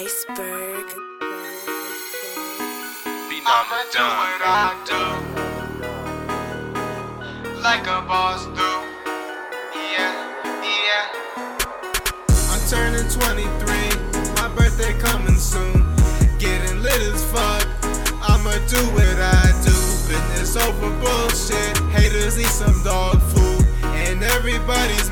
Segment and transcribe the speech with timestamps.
[0.00, 0.86] iceberg.
[3.52, 5.02] I'ma do what I do,
[7.60, 8.72] like a boss do.
[9.76, 10.14] Yeah,
[10.64, 11.04] yeah.
[12.48, 13.44] I'm turning 23,
[14.40, 15.84] my birthday coming soon.
[16.38, 17.66] Getting lit as fuck,
[18.22, 19.76] I'ma do what I do.
[20.08, 23.66] Business over bullshit, haters eat some dog food.
[23.84, 25.09] And everybody's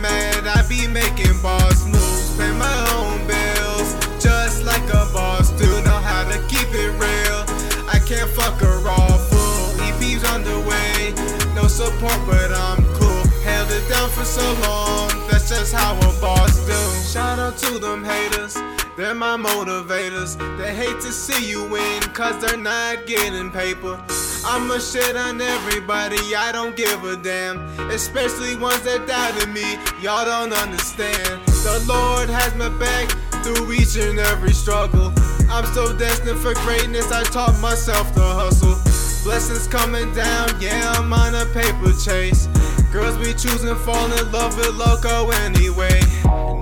[12.00, 13.24] but I'm cool.
[13.42, 17.08] Held it down for so long, that's just how a boss do.
[17.08, 18.56] Shout out to them haters,
[18.96, 20.36] they're my motivators.
[20.58, 23.98] They hate to see you win, cause they're not getting paper.
[24.44, 27.58] I'ma shit on everybody, I don't give a damn.
[27.90, 31.40] Especially ones that doubted me, y'all don't understand.
[31.46, 33.08] The Lord has my back
[33.42, 35.12] through each and every struggle.
[35.50, 38.87] I'm so destined for greatness, I taught myself to hustle.
[39.24, 42.46] Blessings coming down, yeah, I'm on a paper chase.
[42.92, 46.00] Girls be choosing, fall in love with Loco anyway.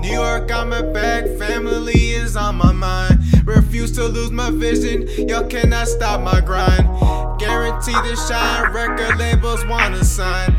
[0.01, 3.19] New York, I'm a back, family is on my mind.
[3.45, 6.85] Refuse to lose my vision, y'all cannot stop my grind.
[7.39, 10.53] Guaranteed to shine, record labels wanna sign.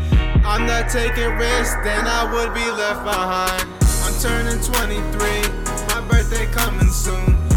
[0.45, 3.69] I'm not taking risks, then I would be left behind.
[4.05, 5.43] I'm turning 23,
[5.89, 7.48] my birthday coming soon.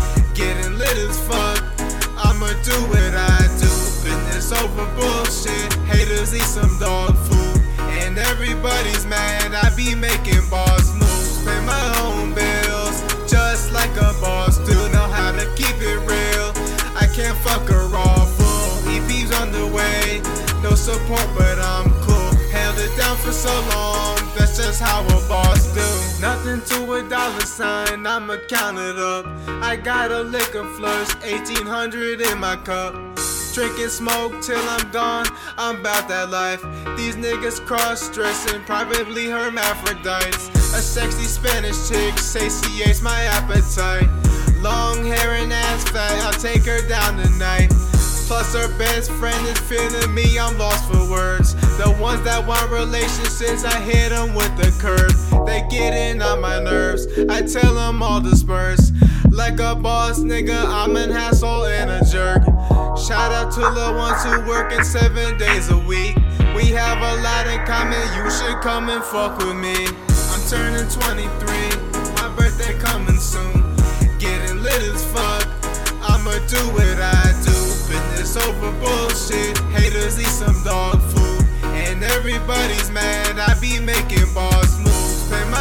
[6.42, 7.62] Some dog food.
[8.02, 11.46] And everybody's mad, I be making boss moves.
[11.46, 14.76] Pay my own bills, just like a boss do.
[14.92, 16.52] Know how to keep it real,
[16.96, 18.90] I can't fuck a raw fool.
[18.90, 20.22] EP's on the way,
[20.62, 22.32] no support, but I'm cool.
[22.52, 26.22] Held it down for so long, that's just how a boss do.
[26.22, 29.26] Nothing to a dollar sign, I'ma count it up.
[29.64, 33.11] I got a liquor flush, 1800 in my cup.
[33.54, 35.26] Drinking smoke till I'm gone,
[35.58, 36.62] I'm about that life.
[36.96, 40.48] These niggas cross dressing, probably hermaphrodites.
[40.74, 44.08] A sexy Spanish chick satiates my appetite.
[44.62, 47.68] Long hair and ass fat, I'll take her down tonight.
[48.28, 51.54] Plus her best friend is feeling me, I'm lost for words.
[51.78, 55.46] The ones that want relationships, I hit them with the curve.
[55.46, 58.94] They getting on my nerves, I tell them all disperse.
[59.30, 61.91] Like a boss nigga, I'm an asshole and.
[63.02, 66.16] Shout out to the ones who working seven days a week.
[66.54, 69.74] We have a lot in common, you should come and fuck with me.
[70.30, 71.26] I'm turning 23,
[72.22, 73.74] my birthday coming soon.
[74.20, 75.50] Getting lit as fuck,
[76.06, 77.58] I'ma do what I do.
[77.90, 81.46] Business over bullshit, haters eat some dog food.
[81.74, 85.28] And everybody's mad, I be making boss moves.
[85.28, 85.61] Pay my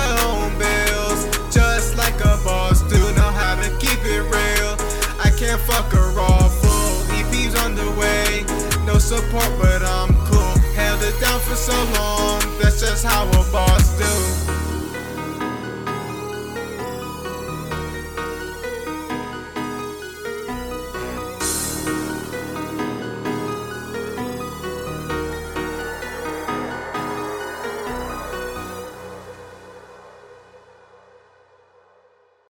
[9.31, 10.59] support, but I'm cool.
[10.75, 13.40] Held it down for so long, that's just how boss